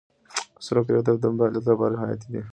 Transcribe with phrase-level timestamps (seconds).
[0.65, 2.39] سرو کرویات د بدن د فعالیت لپاره حیاتي دي.